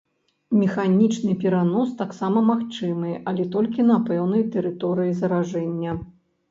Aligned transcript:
Механічны 0.61 1.35
перанос 1.43 1.93
таксама 2.01 2.45
магчымы, 2.51 3.13
але 3.33 3.47
толькі 3.59 3.87
на 3.95 4.03
пэўнай 4.09 4.43
тэрыторыі 4.59 5.17
заражэння. 5.23 5.91